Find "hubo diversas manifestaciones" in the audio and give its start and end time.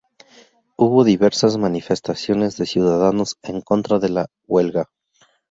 0.77-2.57